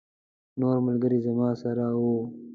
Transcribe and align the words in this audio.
نور 0.59 0.75
ملګري 0.87 1.19
زما 1.27 1.49
سره 1.61 1.85
وو. 2.01 2.17